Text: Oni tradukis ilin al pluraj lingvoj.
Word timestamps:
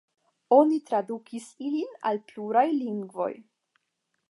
Oni 0.55 0.79
tradukis 0.87 1.51
ilin 1.67 1.93
al 2.11 2.21
pluraj 2.31 2.65
lingvoj. 2.81 3.31